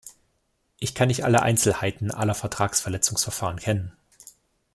[0.79, 3.95] Ich kann nicht alle Einzelheiten aller Vertragsverletzungsverfahren kennen.